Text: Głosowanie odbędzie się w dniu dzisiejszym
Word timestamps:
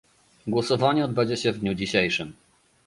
Głosowanie 0.47 1.05
odbędzie 1.05 1.37
się 1.37 1.51
w 1.51 1.57
dniu 1.59 1.73
dzisiejszym 1.73 2.33